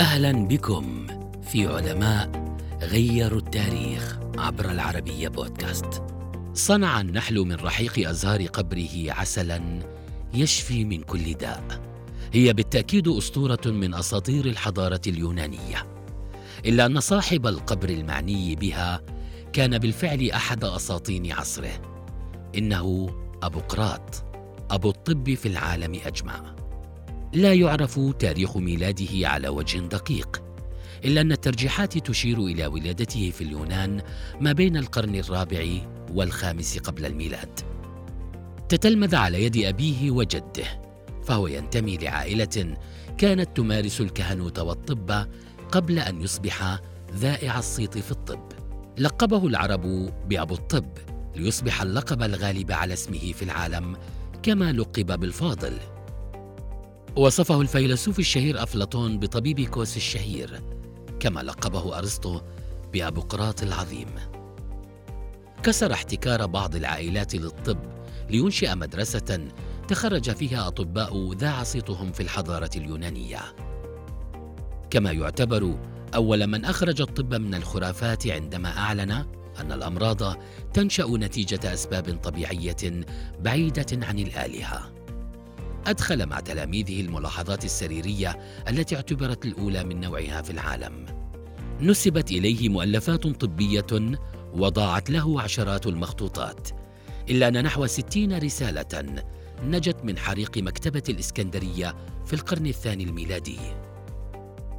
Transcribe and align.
أهلا 0.00 0.32
بكم 0.32 1.06
في 1.42 1.66
علماء 1.66 2.56
غيروا 2.82 3.38
التاريخ 3.38 4.18
عبر 4.38 4.70
العربية 4.70 5.28
بودكاست. 5.28 6.02
صنع 6.54 7.00
النحل 7.00 7.38
من 7.38 7.54
رحيق 7.54 8.08
أزهار 8.08 8.46
قبره 8.46 8.90
عسلا 9.08 9.78
يشفي 10.34 10.84
من 10.84 11.02
كل 11.02 11.34
داء. 11.34 11.64
هي 12.32 12.52
بالتأكيد 12.52 13.08
أسطورة 13.08 13.60
من 13.66 13.94
أساطير 13.94 14.46
الحضارة 14.46 15.00
اليونانية. 15.06 15.86
إلا 16.66 16.86
أن 16.86 17.00
صاحب 17.00 17.46
القبر 17.46 17.88
المعني 17.88 18.56
بها 18.56 19.00
كان 19.52 19.78
بالفعل 19.78 20.30
أحد 20.30 20.64
أساطين 20.64 21.32
عصره. 21.32 21.82
إنه 22.58 23.10
ابوقراط 23.42 24.24
أبو 24.70 24.90
الطب 24.90 25.34
في 25.34 25.48
العالم 25.48 26.00
أجمع. 26.06 26.54
لا 27.32 27.54
يعرف 27.54 28.00
تاريخ 28.18 28.56
ميلاده 28.56 29.28
على 29.28 29.48
وجه 29.48 29.78
دقيق 29.78 30.42
إلا 31.04 31.20
أن 31.20 31.32
الترجيحات 31.32 31.98
تشير 31.98 32.38
إلى 32.38 32.66
ولادته 32.66 33.30
في 33.30 33.44
اليونان 33.44 34.02
ما 34.40 34.52
بين 34.52 34.76
القرن 34.76 35.14
الرابع 35.14 35.66
والخامس 36.12 36.78
قبل 36.78 37.06
الميلاد. 37.06 37.60
تتلمذ 38.68 39.14
على 39.14 39.44
يد 39.44 39.56
أبيه 39.56 40.10
وجده 40.10 40.80
فهو 41.24 41.46
ينتمي 41.46 41.96
لعائلة 41.96 42.76
كانت 43.18 43.56
تمارس 43.56 44.00
الكهنوت 44.00 44.58
والطب 44.58 45.26
قبل 45.72 45.98
أن 45.98 46.22
يصبح 46.22 46.80
ذائع 47.14 47.58
الصيت 47.58 47.98
في 47.98 48.10
الطب. 48.10 48.52
لقبه 48.98 49.46
العرب 49.46 50.10
بأبو 50.28 50.54
الطب 50.54 50.90
ليصبح 51.36 51.82
اللقب 51.82 52.22
الغالب 52.22 52.72
على 52.72 52.92
اسمه 52.92 53.32
في 53.32 53.42
العالم 53.42 53.96
كما 54.42 54.72
لقب 54.72 55.20
بالفاضل. 55.20 55.78
وصفه 57.16 57.60
الفيلسوف 57.60 58.18
الشهير 58.18 58.62
أفلاطون 58.62 59.18
بطبيب 59.18 59.60
كوس 59.60 59.96
الشهير 59.96 60.60
كما 61.20 61.40
لقبه 61.40 61.98
أرسطو 61.98 62.40
بأبوقراط 62.92 63.62
العظيم. 63.62 64.08
كسر 65.62 65.92
احتكار 65.92 66.46
بعض 66.46 66.76
العائلات 66.76 67.34
للطب 67.34 67.78
لينشئ 68.30 68.74
مدرسة 68.74 69.48
تخرج 69.88 70.30
فيها 70.30 70.68
أطباء 70.68 71.32
ذاع 71.32 71.62
صيتهم 71.62 72.12
في 72.12 72.22
الحضارة 72.22 72.70
اليونانية. 72.76 73.40
كما 74.90 75.12
يعتبر 75.12 75.78
أول 76.14 76.46
من 76.46 76.64
أخرج 76.64 77.00
الطب 77.00 77.34
من 77.34 77.54
الخرافات 77.54 78.26
عندما 78.26 78.78
أعلن 78.78 79.10
أن 79.60 79.72
الأمراض 79.72 80.36
تنشأ 80.74 81.06
نتيجة 81.10 81.74
أسباب 81.74 82.18
طبيعية 82.22 83.04
بعيدة 83.40 84.06
عن 84.06 84.18
الآلهة. 84.18 84.99
أدخل 85.86 86.26
مع 86.26 86.40
تلاميذه 86.40 87.00
الملاحظات 87.00 87.64
السريرية 87.64 88.38
التي 88.68 88.96
اعتبرت 88.96 89.46
الأولى 89.46 89.84
من 89.84 90.00
نوعها 90.00 90.42
في 90.42 90.50
العالم. 90.50 91.06
نسبت 91.80 92.30
إليه 92.30 92.68
مؤلفات 92.68 93.26
طبية 93.26 94.18
وضاعت 94.54 95.10
له 95.10 95.40
عشرات 95.40 95.86
المخطوطات، 95.86 96.68
إلا 97.30 97.48
أن 97.48 97.62
نحو 97.62 97.86
ستين 97.86 98.38
رسالة 98.38 99.22
نجت 99.64 100.04
من 100.04 100.18
حريق 100.18 100.58
مكتبة 100.58 101.02
الإسكندرية 101.08 101.96
في 102.26 102.32
القرن 102.32 102.66
الثاني 102.66 103.04
الميلادي. 103.04 103.58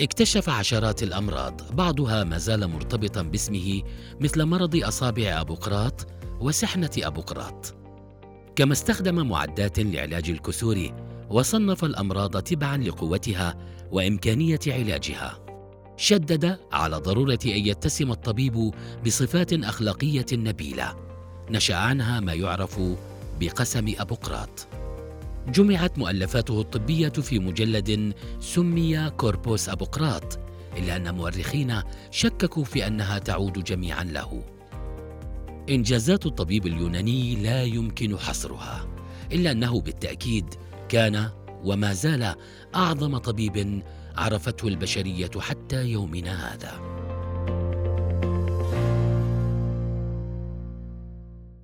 اكتشف 0.00 0.48
عشرات 0.48 1.02
الأمراض 1.02 1.74
بعضها 1.74 2.24
ما 2.24 2.38
زال 2.38 2.68
مرتبطا 2.68 3.22
باسمه 3.22 3.82
مثل 4.20 4.44
مرض 4.44 4.76
أصابع 4.76 5.40
أبوقراط 5.40 6.06
وسحنة 6.40 6.90
أبوقراط. 6.98 7.83
كما 8.56 8.72
استخدم 8.72 9.28
معدات 9.28 9.78
لعلاج 9.78 10.30
الكسور 10.30 10.92
وصنف 11.30 11.84
الأمراض 11.84 12.42
تبعا 12.42 12.76
لقوتها 12.76 13.56
وإمكانية 13.92 14.60
علاجها. 14.66 15.38
شدد 15.96 16.58
على 16.72 16.96
ضرورة 16.96 17.38
أن 17.46 17.66
يتسم 17.66 18.10
الطبيب 18.10 18.74
بصفات 19.06 19.52
أخلاقية 19.52 20.26
نبيلة 20.32 20.94
نشأ 21.50 21.74
عنها 21.74 22.20
ما 22.20 22.32
يعرف 22.32 22.80
بقسم 23.40 23.94
ابوقراط 23.98 24.66
جمعت 25.48 25.98
مؤلفاته 25.98 26.60
الطبية 26.60 27.08
في 27.08 27.38
مجلد 27.38 28.14
سمي 28.40 29.10
كوربوس 29.10 29.68
ابوقراط 29.68 30.38
إلا 30.76 30.96
أن 30.96 31.14
مؤرخين 31.14 31.82
شككوا 32.10 32.64
في 32.64 32.86
أنها 32.86 33.18
تعود 33.18 33.64
جميعا 33.64 34.04
له. 34.04 34.53
إنجازات 35.70 36.26
الطبيب 36.26 36.66
اليوناني 36.66 37.36
لا 37.36 37.62
يمكن 37.62 38.18
حصرها 38.18 38.86
إلا 39.32 39.50
أنه 39.50 39.80
بالتأكيد 39.80 40.54
كان 40.88 41.30
وما 41.64 41.92
زال 41.92 42.34
أعظم 42.74 43.18
طبيب 43.18 43.82
عرفته 44.16 44.68
البشرية 44.68 45.30
حتى 45.40 45.84
يومنا 45.84 46.54
هذا. 46.54 46.93